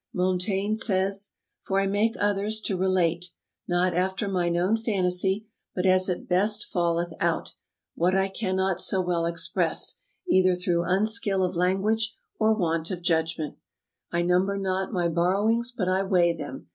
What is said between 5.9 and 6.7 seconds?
it best